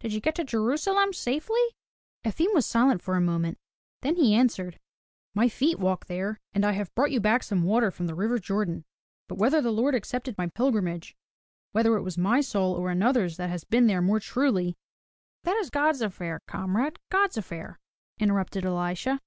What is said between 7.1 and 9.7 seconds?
you back some water from the river Jordan. But whether